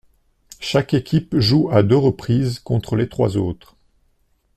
[0.59, 3.75] Chaque équipe joue à deux reprises contre les trois autres.